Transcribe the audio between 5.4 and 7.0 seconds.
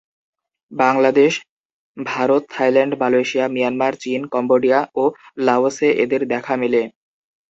লাওসে এদের দেখা মেলে।